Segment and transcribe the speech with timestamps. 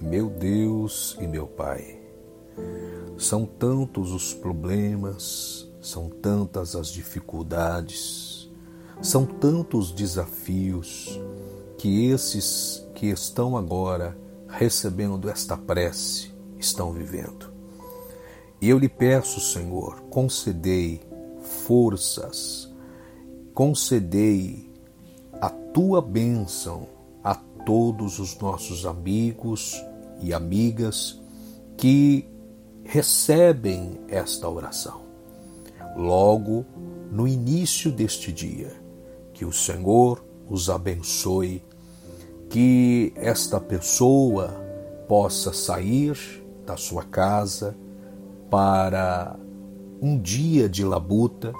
[0.00, 2.00] Meu Deus e meu Pai,
[3.18, 8.48] são tantos os problemas, são tantas as dificuldades,
[9.02, 11.20] são tantos desafios
[11.76, 14.16] que esses que estão agora
[14.48, 17.52] recebendo esta prece estão vivendo.
[18.60, 21.00] E eu lhe peço, Senhor, concedei
[21.40, 22.72] forças,
[23.52, 24.72] concedei
[25.40, 29.74] a tua bênção a todos os nossos amigos
[30.20, 31.20] e amigas
[31.76, 32.28] que
[32.84, 35.02] recebem esta oração.
[35.96, 36.64] Logo
[37.10, 38.72] no início deste dia,
[39.32, 41.62] que o Senhor os abençoe,
[42.48, 44.48] que esta pessoa
[45.06, 46.16] possa sair
[46.64, 47.76] da sua casa
[48.50, 49.36] para
[50.00, 51.52] um dia de labuta,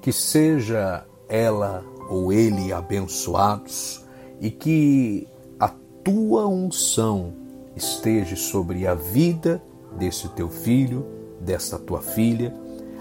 [0.00, 4.04] que seja ela ou ele abençoados
[4.40, 5.68] e que a
[6.02, 7.34] tua unção
[7.76, 9.62] esteja sobre a vida
[9.96, 11.06] desse teu filho,
[11.40, 12.54] desta tua filha,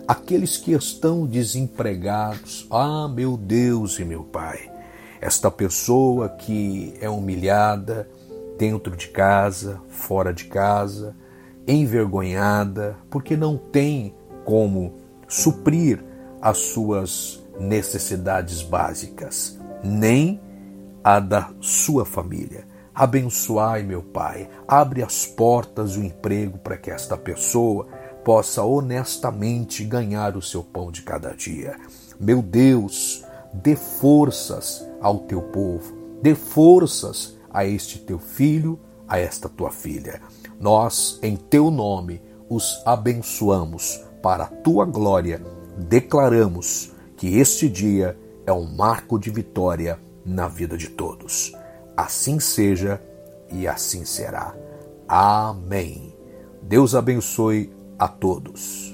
[0.07, 2.67] aqueles que estão desempregados.
[2.69, 4.71] Ah, meu Deus e meu Pai,
[5.21, 8.09] esta pessoa que é humilhada
[8.57, 11.15] dentro de casa, fora de casa,
[11.67, 14.95] envergonhada, porque não tem como
[15.27, 16.03] suprir
[16.41, 20.39] as suas necessidades básicas, nem
[21.03, 22.67] a da sua família.
[22.93, 27.87] Abençoai, meu Pai, abre as portas do emprego para que esta pessoa
[28.25, 31.77] possa honestamente ganhar o seu pão de cada dia.
[32.19, 39.47] Meu Deus, dê forças ao teu povo, dê forças a este teu filho, a esta
[39.47, 40.21] tua filha.
[40.59, 45.41] Nós, em teu nome, os abençoamos para a tua glória.
[45.77, 51.53] Declaramos que este dia é um marco de vitória na vida de todos.
[51.97, 53.01] Assim seja
[53.51, 54.55] e assim será.
[55.07, 56.15] Amém.
[56.61, 58.88] Deus abençoe a todos.